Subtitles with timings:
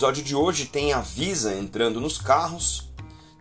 [0.00, 2.90] episódio de hoje tem a Visa entrando nos carros,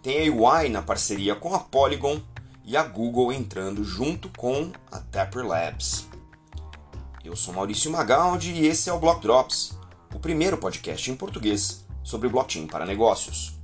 [0.03, 2.21] tem a UI na parceria com a Polygon
[2.65, 6.05] e a Google entrando junto com a Tapper Labs.
[7.23, 9.79] Eu sou Maurício Magaldi e esse é o Block Drops,
[10.13, 13.57] o primeiro podcast em português sobre blockchain para negócios.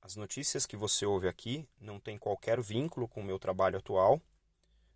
[0.00, 4.22] As notícias que você ouve aqui não têm qualquer vínculo com o meu trabalho atual,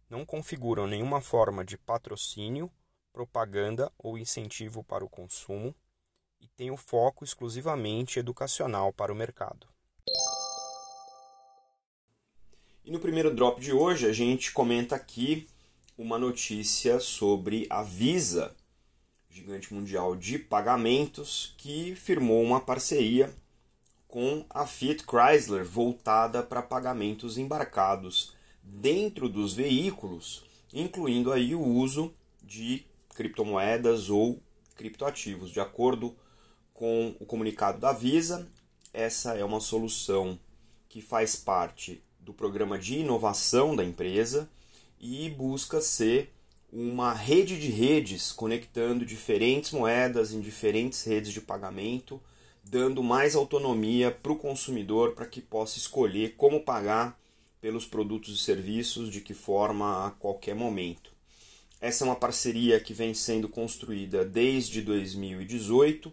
[0.08, 2.70] não configuram nenhuma forma de patrocínio,
[3.18, 5.74] propaganda ou incentivo para o consumo
[6.40, 9.66] e têm o foco exclusivamente educacional para o mercado.
[12.84, 15.48] E no primeiro drop de hoje a gente comenta aqui
[15.96, 18.54] uma notícia sobre a Visa,
[19.28, 23.34] gigante mundial de pagamentos, que firmou uma parceria
[24.06, 32.14] com a Fiat Chrysler voltada para pagamentos embarcados dentro dos veículos, incluindo aí o uso
[32.44, 34.40] de criptomoedas ou
[34.76, 35.50] criptoativos.
[35.50, 36.16] De acordo
[36.72, 38.48] com o comunicado da Visa,
[38.92, 40.38] essa é uma solução
[40.88, 44.48] que faz parte do programa de inovação da empresa
[45.00, 46.32] e busca ser
[46.72, 52.20] uma rede de redes conectando diferentes moedas em diferentes redes de pagamento
[52.70, 57.18] dando mais autonomia para o consumidor para que possa escolher como pagar
[57.60, 61.10] pelos produtos e serviços, de que forma, a qualquer momento.
[61.80, 66.12] Essa é uma parceria que vem sendo construída desde 2018,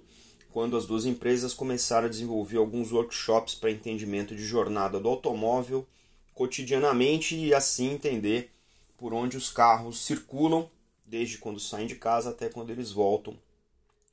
[0.51, 5.87] quando as duas empresas começaram a desenvolver alguns workshops para entendimento de jornada do automóvel
[6.35, 8.51] cotidianamente e assim entender
[8.97, 10.69] por onde os carros circulam,
[11.05, 13.35] desde quando saem de casa até quando eles voltam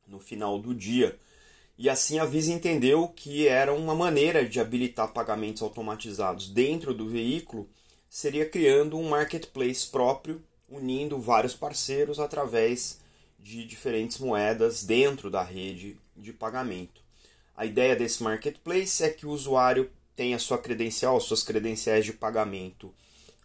[0.07, 1.19] no final do dia.
[1.77, 7.09] E assim a Visa entendeu que era uma maneira de habilitar pagamentos automatizados dentro do
[7.09, 7.69] veículo,
[8.09, 10.43] seria criando um marketplace próprio,
[10.73, 12.99] unindo vários parceiros através
[13.39, 17.03] de diferentes moedas dentro da rede de pagamento.
[17.55, 22.93] A ideia desse marketplace é que o usuário tenha sua credencial, suas credenciais de pagamento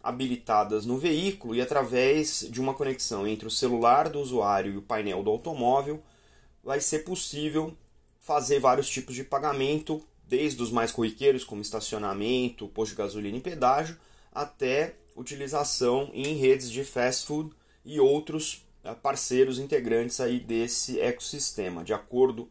[0.02, 4.82] habilitadas no veículo e através de uma conexão entre o celular do usuário e o
[4.82, 6.02] painel do automóvel
[6.62, 7.76] vai ser possível
[8.20, 13.40] fazer vários tipos de pagamento, desde os mais corriqueiros, como estacionamento, posto de gasolina e
[13.40, 13.98] pedágio,
[14.32, 17.50] até utilização em redes de fast food
[17.84, 21.82] e outros eh, parceiros integrantes aí desse ecossistema.
[21.82, 22.48] De acordo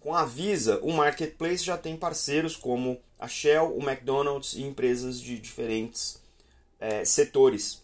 [0.00, 5.20] com a Visa, o marketplace já tem parceiros como a Shell, o McDonald's e empresas
[5.20, 6.18] de diferentes
[6.80, 7.82] é, setores.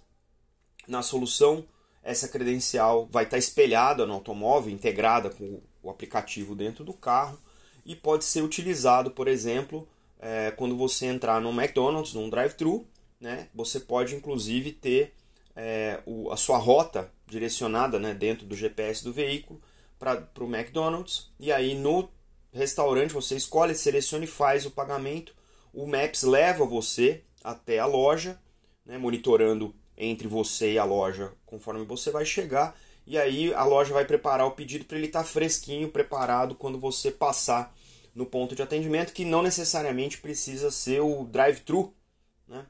[0.89, 1.65] Na solução,
[2.03, 7.39] essa credencial vai estar espelhada no automóvel, integrada com o aplicativo dentro do carro
[7.85, 9.87] e pode ser utilizado, por exemplo,
[10.19, 12.87] é, quando você entrar no McDonald's, num drive-thru,
[13.21, 15.15] né, você pode inclusive ter
[15.55, 19.61] é, o, a sua rota direcionada né, dentro do GPS do veículo
[19.99, 22.09] para o McDonald's e aí no
[22.53, 25.35] restaurante você escolhe, seleciona e faz o pagamento.
[25.73, 28.39] O Maps leva você até a loja,
[28.85, 33.95] né, monitorando entre você e a loja conforme você vai chegar e aí a loja
[33.95, 37.75] vai preparar o pedido para ele estar tá fresquinho, preparado quando você passar
[38.15, 41.95] no ponto de atendimento, que não necessariamente precisa ser o drive-thru.
[42.49, 42.67] Né?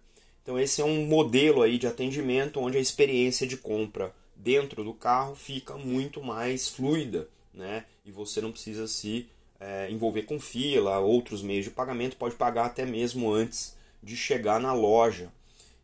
[0.47, 4.95] Então esse é um modelo aí de atendimento onde a experiência de compra dentro do
[4.95, 7.84] carro fica muito mais fluida, né?
[8.05, 9.27] E você não precisa se
[9.59, 14.61] é, envolver com fila, outros meios de pagamento, pode pagar até mesmo antes de chegar
[14.61, 15.33] na loja.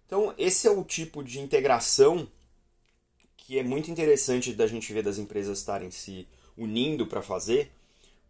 [0.07, 2.29] Então esse é o tipo de integração
[3.37, 7.73] que é muito interessante da gente ver das empresas estarem se unindo para fazer,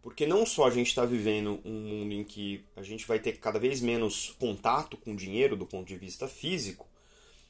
[0.03, 3.37] porque não só a gente está vivendo um mundo em que a gente vai ter
[3.39, 6.85] cada vez menos contato com dinheiro do ponto de vista físico,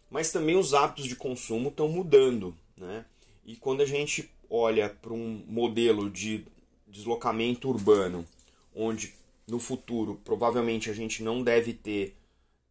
[0.07, 2.55] mas também os hábitos de consumo estão mudando.
[2.77, 3.03] Né?
[3.43, 6.45] E quando a gente olha para um modelo de
[6.87, 8.23] deslocamento urbano,
[8.75, 9.15] onde
[9.47, 12.15] no futuro provavelmente a gente não deve ter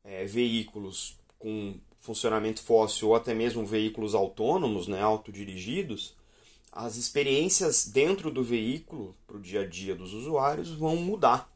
[0.05, 6.15] é, veículos com funcionamento fóssil ou até mesmo veículos autônomos, né, autodirigidos,
[6.73, 11.53] as experiências dentro do veículo para o dia a dia dos usuários vão mudar.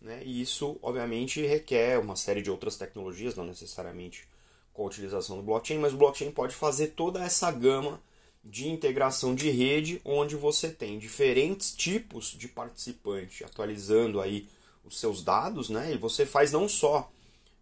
[0.00, 0.22] Né?
[0.24, 4.28] E isso, obviamente, requer uma série de outras tecnologias, não necessariamente
[4.74, 8.00] com a utilização do blockchain, mas o blockchain pode fazer toda essa gama
[8.44, 14.46] de integração de rede, onde você tem diferentes tipos de participante atualizando aí
[14.84, 15.92] os seus dados, né?
[15.94, 17.10] E você faz não só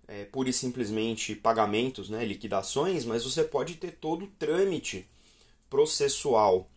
[0.07, 5.07] é, pura e simplesmente pagamentos, né, liquidações, mas você pode ter todo o trâmite
[5.71, 6.69] processual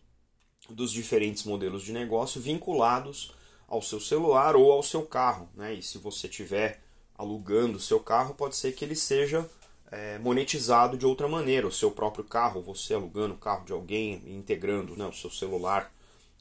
[0.74, 3.32] dos diferentes modelos de negócio vinculados
[3.68, 5.48] ao seu celular ou ao seu carro.
[5.54, 5.74] Né?
[5.74, 6.82] E se você estiver
[7.16, 9.48] alugando o seu carro, pode ser que ele seja
[9.90, 11.66] é, monetizado de outra maneira.
[11.66, 15.92] O seu próprio carro, você alugando o carro de alguém, integrando né, o seu celular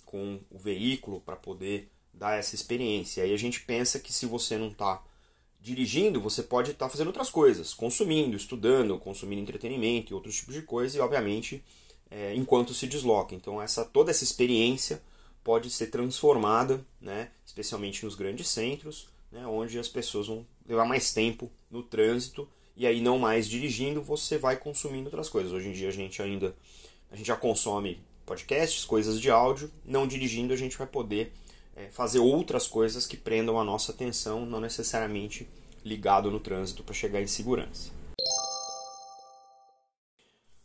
[0.06, 3.24] com o veículo para poder dar essa experiência.
[3.24, 5.02] Aí a gente pensa que se você não está
[5.62, 10.56] dirigindo, você pode estar tá fazendo outras coisas, consumindo, estudando, consumindo entretenimento e outros tipos
[10.56, 11.64] de coisas, e obviamente
[12.10, 13.36] é, enquanto se desloca.
[13.36, 15.02] Então essa toda essa experiência
[15.44, 21.14] pode ser transformada, né, especialmente nos grandes centros, né, onde as pessoas vão levar mais
[21.14, 25.52] tempo no trânsito e aí não mais dirigindo, você vai consumindo outras coisas.
[25.52, 26.56] Hoje em dia a gente ainda
[27.12, 31.34] a gente já consome podcasts, coisas de áudio, não dirigindo a gente vai poder
[31.76, 35.48] é, fazer outras coisas que prendam a nossa atenção, não necessariamente
[35.84, 37.99] ligado no trânsito para chegar em segurança.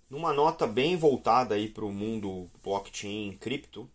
[0.09, 3.89] Numa nota bem voltada aí para o mundo blockchain cripto,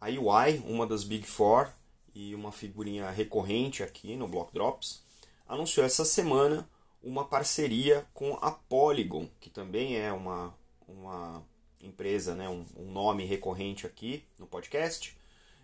[0.00, 1.68] a UI, uma das Big Four
[2.14, 5.02] e uma figurinha recorrente aqui no Block Drops,
[5.48, 6.68] anunciou essa semana
[7.02, 10.52] uma parceria com a Polygon, que também é uma,
[10.86, 11.42] uma
[11.80, 15.16] empresa, né, um, um nome recorrente aqui no podcast,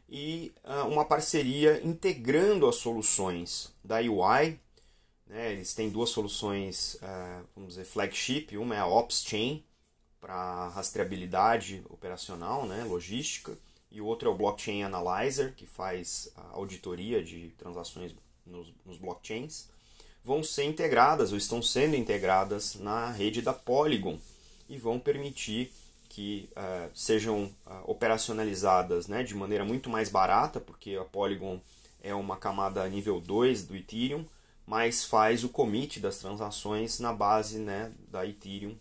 [0.08, 4.60] e uh, uma parceria integrando as soluções da UI.
[5.34, 8.56] Né, eles têm duas soluções, uh, vamos dizer, flagship.
[8.56, 9.64] Uma é a OpsChain,
[10.20, 13.58] para rastreabilidade operacional, né, logística,
[13.90, 18.14] e o outro é o Blockchain Analyzer, que faz a auditoria de transações
[18.46, 19.66] nos, nos blockchains.
[20.22, 24.20] Vão ser integradas ou estão sendo integradas na rede da Polygon.
[24.69, 25.72] E vão permitir
[26.10, 31.60] que uh, sejam uh, operacionalizadas né, de maneira muito mais barata, porque a Polygon
[32.00, 34.25] é uma camada nível 2 do Ethereum,
[34.66, 38.75] mas faz o commit das transações na base né, da Ethereum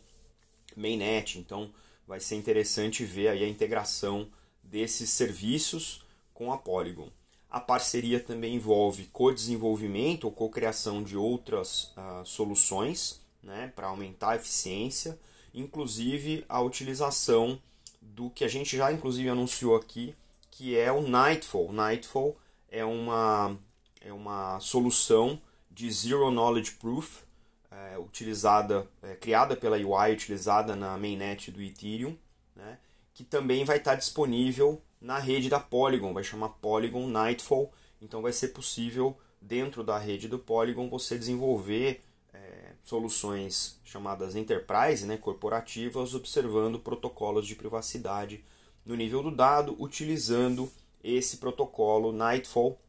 [0.75, 1.37] Mainnet.
[1.37, 1.71] Então
[2.07, 4.27] vai ser interessante ver aí a integração
[4.63, 6.01] desses serviços
[6.33, 7.09] com a Polygon.
[7.49, 14.35] A parceria também envolve co-desenvolvimento ou co-criação de outras uh, soluções né, para aumentar a
[14.37, 15.19] eficiência,
[15.53, 17.61] inclusive a utilização
[18.01, 20.15] do que a gente já inclusive anunciou aqui,
[20.49, 21.71] que é o Nightfall.
[21.71, 22.35] Nightfall
[22.69, 23.55] é uma,
[24.01, 25.39] é uma solução
[25.73, 27.23] de Zero Knowledge Proof,
[27.71, 32.15] é, utilizada, é, criada pela UI, utilizada na mainnet do Ethereum,
[32.55, 32.77] né,
[33.13, 38.31] que também vai estar disponível na rede da Polygon, vai chamar Polygon Nightfall, então vai
[38.31, 46.13] ser possível dentro da rede do Polygon você desenvolver é, soluções chamadas enterprise, né, corporativas,
[46.13, 48.43] observando protocolos de privacidade
[48.85, 50.71] no nível do dado, utilizando
[51.03, 52.79] esse protocolo Nightfall,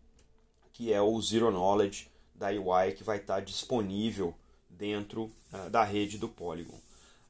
[0.73, 2.13] que é o Zero Knowledge
[2.45, 4.35] da UI, que vai estar disponível
[4.69, 6.79] dentro uh, da rede do Polygon.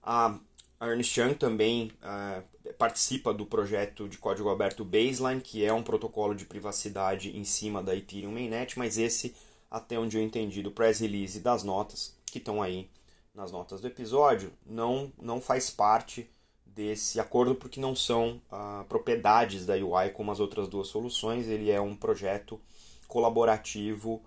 [0.02, 0.36] A
[0.80, 6.34] Ernst Young também uh, participa do projeto de código aberto Baseline, que é um protocolo
[6.34, 9.34] de privacidade em cima da Ethereum Mainnet, mas esse,
[9.70, 12.88] até onde eu entendi do press release das notas, que estão aí
[13.34, 16.28] nas notas do episódio, não, não faz parte
[16.66, 21.70] desse acordo porque não são uh, propriedades da UI como as outras duas soluções, ele
[21.70, 22.60] é um projeto
[23.06, 24.20] colaborativo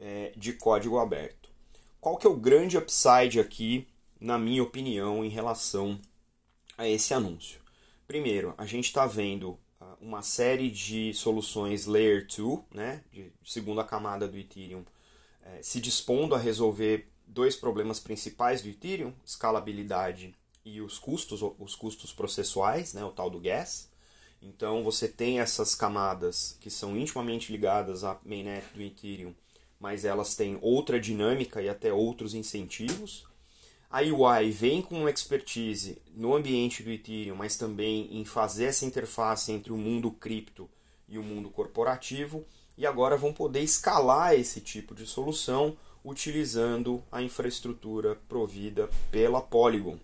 [0.00, 1.48] é, de código aberto.
[2.00, 3.86] Qual que é o grande upside aqui
[4.20, 5.98] na minha opinião, em relação
[6.76, 7.60] a esse anúncio.
[8.06, 13.82] Primeiro, a gente está vendo uh, uma série de soluções Layer 2, né, de segunda
[13.82, 14.84] camada do Ethereum,
[15.42, 21.74] eh, se dispondo a resolver dois problemas principais do Ethereum, escalabilidade e os custos, os
[21.74, 23.88] custos processuais, né, o tal do gas.
[24.42, 29.34] Então você tem essas camadas que são intimamente ligadas à mainnet do Ethereum,
[29.80, 33.24] mas elas têm outra dinâmica e até outros incentivos.
[33.90, 39.50] A UI vem com expertise no ambiente do Ethereum, mas também em fazer essa interface
[39.50, 40.68] entre o mundo cripto
[41.08, 42.44] e o mundo corporativo,
[42.76, 49.98] e agora vão poder escalar esse tipo de solução utilizando a infraestrutura provida pela Polygon.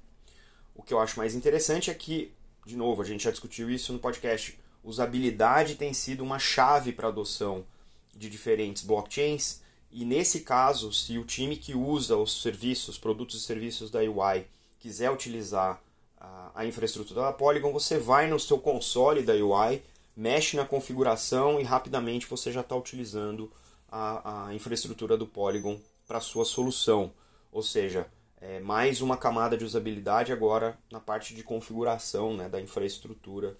[0.75, 2.33] O que eu acho mais interessante é que,
[2.67, 7.07] de novo, a gente já discutiu isso no podcast, usabilidade tem sido uma chave para
[7.07, 7.65] a adoção
[8.15, 9.61] de diferentes blockchains
[9.99, 14.47] e nesse caso, se o time que usa os serviços, produtos e serviços da UI,
[14.79, 15.83] quiser utilizar
[16.55, 19.83] a, infraestrutura da Polygon, você vai no seu console da UI,
[20.15, 23.51] mexe na configuração e rapidamente você já está utilizando
[23.91, 27.11] a, a infraestrutura do Polygon para sua solução.
[27.51, 28.07] Ou seja,
[28.39, 33.57] é mais uma camada de usabilidade agora na parte de configuração né, da infraestrutura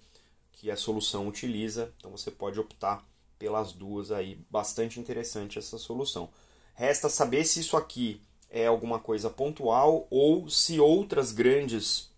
[0.51, 1.91] que a solução utiliza.
[1.97, 3.03] Então você pode optar
[3.37, 4.39] pelas duas aí.
[4.49, 6.29] Bastante interessante essa solução.
[6.73, 12.09] Resta saber se isso aqui é alguma coisa pontual ou se outras grandes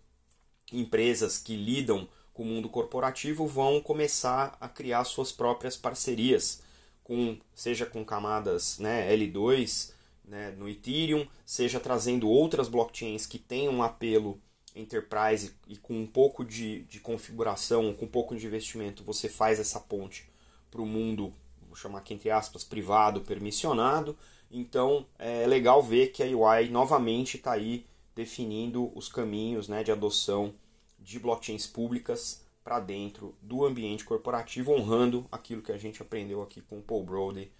[0.71, 6.61] empresas que lidam com o mundo corporativo vão começar a criar suas próprias parcerias,
[7.03, 9.91] com, seja com camadas né, L2,
[10.23, 14.39] né, no Ethereum, seja trazendo outras blockchains que tenham um apelo
[14.75, 19.59] enterprise e com um pouco de, de configuração, com um pouco de investimento, você faz
[19.59, 20.28] essa ponte
[20.69, 21.33] para o mundo,
[21.67, 24.17] vou chamar aqui entre aspas, privado, permissionado.
[24.51, 27.85] Então é legal ver que a UI novamente está aí
[28.15, 30.53] definindo os caminhos né, de adoção
[30.97, 36.61] de blockchains públicas para dentro do ambiente corporativo, honrando aquilo que a gente aprendeu aqui
[36.61, 37.51] com o Paul Brody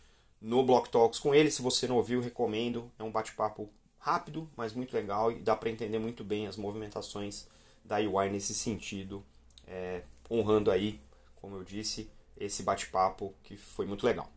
[0.42, 1.50] no Block Talks com ele.
[1.50, 2.92] Se você não ouviu, recomendo.
[3.00, 7.48] É um bate-papo rápido, mas muito legal e dá para entender muito bem as movimentações
[7.84, 9.24] da UI nesse sentido,
[9.68, 11.00] é, honrando aí,
[11.36, 12.10] como eu disse,
[12.40, 14.32] esse bate-papo que foi muito legal.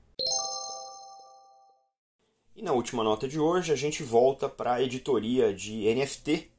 [2.55, 6.51] E na última nota de hoje a gente volta para a editoria de NFT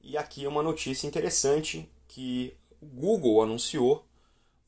[0.00, 4.06] e aqui é uma notícia interessante que o Google anunciou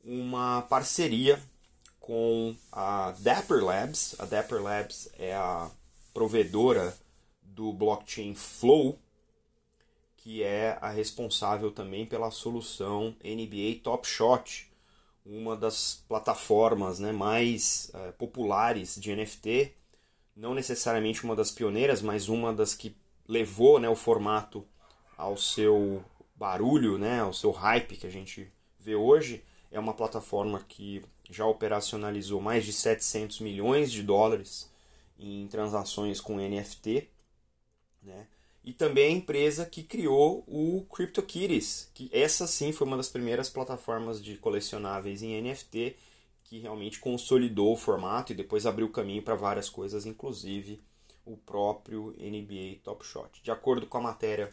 [0.04, 1.40] uma parceria
[1.98, 4.16] com a Dapper Labs.
[4.18, 5.70] A Dapper Labs é a
[6.12, 6.96] provedora
[7.42, 8.98] do blockchain Flow,
[10.16, 14.69] que é a responsável também pela solução NBA Top Shot,
[15.30, 19.72] uma das plataformas né, mais é, populares de NFT,
[20.34, 22.96] não necessariamente uma das pioneiras, mas uma das que
[23.28, 24.66] levou né, o formato
[25.16, 29.44] ao seu barulho, né, ao seu hype que a gente vê hoje.
[29.70, 34.68] É uma plataforma que já operacionalizou mais de 700 milhões de dólares
[35.16, 37.08] em transações com NFT.
[38.02, 38.26] Né?
[38.62, 43.48] E também a empresa que criou o CryptoKitties, que essa sim foi uma das primeiras
[43.48, 45.96] plataformas de colecionáveis em NFT
[46.44, 50.82] que realmente consolidou o formato e depois abriu caminho para várias coisas, inclusive
[51.24, 53.40] o próprio NBA Top Shot.
[53.40, 54.52] De acordo com a matéria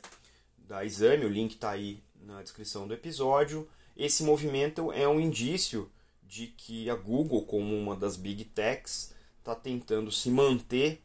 [0.60, 5.90] da Exame, o link está aí na descrição do episódio, esse movimento é um indício
[6.22, 11.02] de que a Google, como uma das big techs, está tentando se manter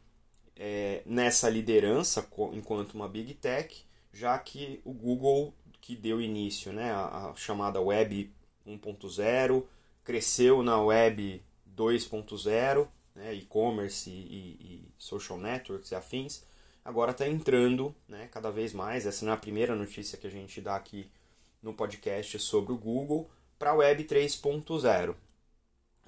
[0.55, 6.91] é, nessa liderança enquanto uma big tech, já que o Google que deu início né,
[6.91, 8.31] à, à chamada Web
[8.65, 9.65] 1.0,
[10.03, 11.43] cresceu na Web
[11.75, 16.43] 2.0, né, e-commerce e, e, social networks e afins,
[16.85, 19.05] agora está entrando né, cada vez mais.
[19.05, 21.09] Essa não é a primeira notícia que a gente dá aqui
[21.61, 23.29] no podcast sobre o Google
[23.59, 25.15] para a Web 3.0.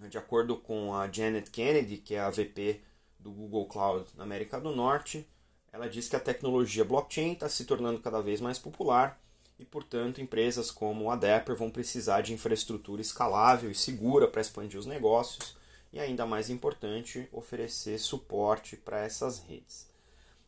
[0.09, 2.81] De acordo com a Janet Kennedy, que é a VP
[3.25, 5.27] do Google Cloud na América do Norte,
[5.74, 9.20] ela diz que a tecnologia blockchain está se tornando cada vez mais popular
[9.58, 14.79] e, portanto, empresas como a Dapper vão precisar de infraestrutura escalável e segura para expandir
[14.79, 15.55] os negócios
[15.91, 19.88] e, ainda mais importante, oferecer suporte para essas redes.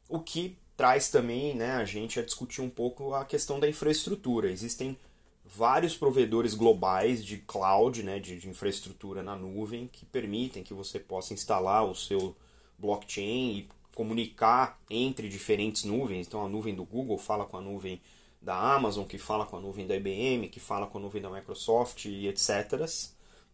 [0.08, 4.52] O que traz também né, a gente a discutir um pouco a questão da infraestrutura.
[4.52, 4.96] Existem
[5.44, 11.00] vários provedores globais de cloud, né, de, de, infraestrutura na nuvem, que permitem que você
[11.00, 12.36] possa instalar o seu
[12.78, 16.28] blockchain e comunicar entre diferentes nuvens.
[16.28, 18.02] Então a nuvem do Google fala com a nuvem
[18.42, 21.30] da Amazon, que fala com a nuvem da IBM, que fala com a nuvem da
[21.30, 22.86] Microsoft e etc.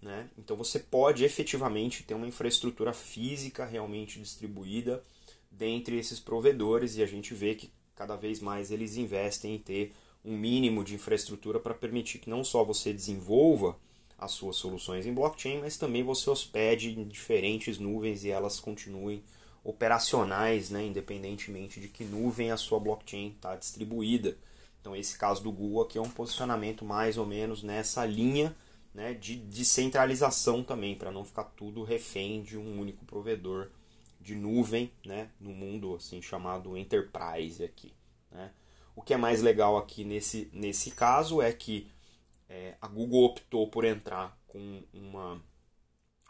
[0.01, 0.29] Né?
[0.37, 5.01] Então você pode efetivamente ter uma infraestrutura física realmente distribuída
[5.49, 9.93] dentre esses provedores e a gente vê que cada vez mais eles investem em ter
[10.25, 13.77] um mínimo de infraestrutura para permitir que não só você desenvolva
[14.17, 19.23] as suas soluções em blockchain, mas também você hospede em diferentes nuvens e elas continuem
[19.63, 24.37] operacionais, né, independentemente de que nuvem a sua blockchain está distribuída.
[24.81, 28.53] Então, esse caso do Google aqui é um posicionamento mais ou menos nessa linha
[28.93, 33.69] né, de descentralização também, para não ficar tudo refém de um único provedor
[34.19, 37.93] de nuvem né, no mundo assim chamado enterprise aqui.
[38.31, 38.51] Né.
[38.95, 41.87] O que é mais legal aqui nesse, nesse caso é que
[42.81, 45.41] a Google optou por entrar com uma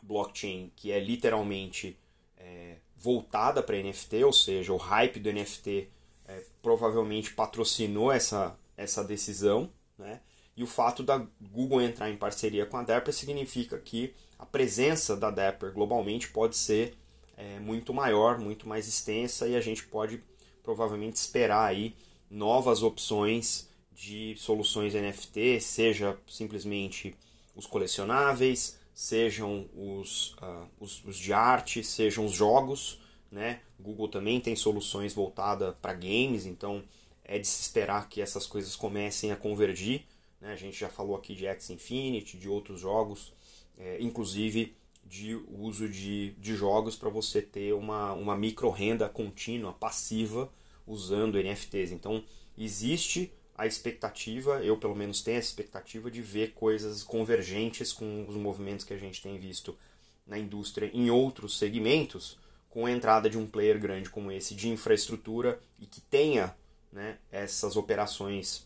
[0.01, 1.97] blockchain que é literalmente
[2.37, 5.89] é, voltada para NFT, ou seja, o hype do NFT
[6.27, 10.21] é, provavelmente patrocinou essa, essa decisão, né?
[10.55, 15.17] E o fato da Google entrar em parceria com a Dapper significa que a presença
[15.17, 16.95] da Dapper globalmente pode ser
[17.35, 20.21] é, muito maior, muito mais extensa e a gente pode
[20.61, 21.95] provavelmente esperar aí
[22.29, 27.15] novas opções de soluções NFT, seja simplesmente
[27.55, 32.99] os colecionáveis, sejam os, uh, os, os, de arte, sejam os jogos.
[33.31, 33.61] Né?
[33.79, 36.83] Google também tem soluções voltadas para games, então
[37.23, 40.03] é de se esperar que essas coisas comecem a convergir.
[40.39, 40.53] Né?
[40.53, 43.33] A gente já falou aqui de X Infinity, de outros jogos,
[43.77, 49.73] é, inclusive de uso de, de jogos para você ter uma, uma micro renda contínua,
[49.73, 50.51] passiva,
[50.87, 51.91] usando NFTs.
[51.91, 52.23] Então
[52.57, 58.35] existe a expectativa, eu pelo menos tenho a expectativa de ver coisas convergentes com os
[58.35, 59.77] movimentos que a gente tem visto
[60.25, 62.37] na indústria em outros segmentos,
[62.69, 66.55] com a entrada de um player grande como esse de infraestrutura e que tenha
[66.91, 68.65] né, essas operações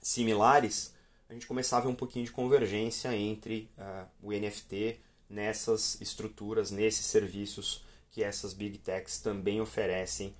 [0.00, 0.94] similares,
[1.28, 6.70] a gente começava a ver um pouquinho de convergência entre uh, o NFT nessas estruturas,
[6.70, 10.34] nesses serviços que essas big techs também oferecem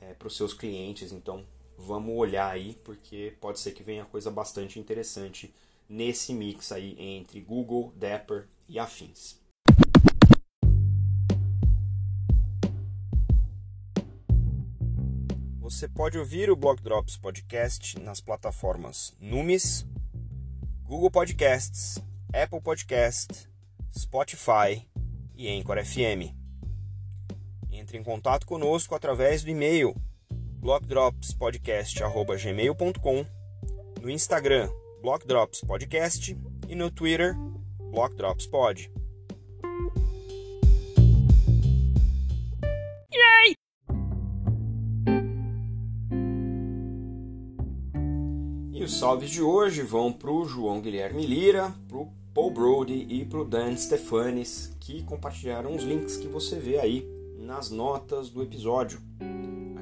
[0.00, 1.12] é, para os seus clientes.
[1.12, 1.46] Então,
[1.86, 5.52] vamos olhar aí, porque pode ser que venha coisa bastante interessante
[5.88, 9.38] nesse mix aí entre Google, Dapper e afins.
[15.58, 19.86] Você pode ouvir o Block Drops Podcast nas plataformas Numis,
[20.82, 21.98] Google Podcasts,
[22.32, 23.48] Apple Podcast,
[23.96, 24.86] Spotify
[25.34, 26.34] e Anchor FM.
[27.70, 29.94] Entre em contato conosco através do e-mail
[30.60, 33.26] blockdropspodcast.gmail.com,
[34.02, 34.68] no Instagram
[35.02, 36.36] blockdropspodcast
[36.68, 37.34] e no Twitter
[37.90, 38.90] blockdropspod.
[48.72, 53.06] E os salves de hoje vão para o João Guilherme Lira, para o Paul Brody
[53.10, 57.06] e para o Dan Stefanes, que compartilharam os links que você vê aí
[57.38, 59.02] nas notas do episódio.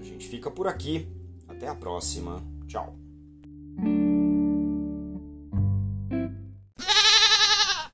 [0.08, 1.06] Gente fica por aqui.
[1.46, 2.42] Até a próxima.
[2.66, 3.07] Tchau.